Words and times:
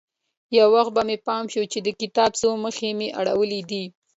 يو 0.57 0.67
وخت 0.75 0.91
به 0.95 1.01
مې 1.07 1.17
پام 1.25 1.43
سو 1.53 1.61
چې 1.71 1.79
د 1.83 1.87
کتاب 2.01 2.31
څو 2.41 2.49
مخه 2.63 2.89
مې 2.97 3.07
اړولي 3.19 3.61
دي. 3.69 3.83